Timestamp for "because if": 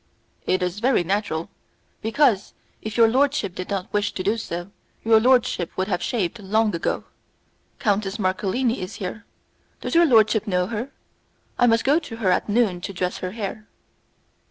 2.01-2.97